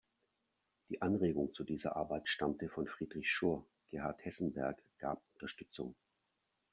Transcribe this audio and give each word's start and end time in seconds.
Die 0.89 0.99
Anregung 1.03 1.53
zu 1.53 1.63
dieser 1.63 1.95
Arbeit 1.95 2.27
stammte 2.27 2.69
von 2.69 2.87
Friedrich 2.87 3.29
Schur; 3.29 3.67
Gerhard 3.91 4.25
Hessenberg 4.25 4.81
gab 4.97 5.21
Unterstützung. 5.35 5.93